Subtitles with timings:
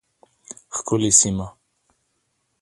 [0.75, 1.47] ښکلې سیمه